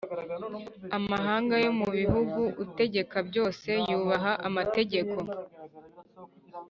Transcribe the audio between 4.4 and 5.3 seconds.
amategeko